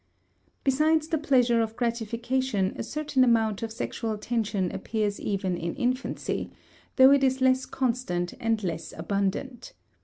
[0.63, 6.49] Besides the pleasure of gratification a certain amount of sexual tension appears even in infancy,
[6.95, 9.73] though it is less constant and less abundant.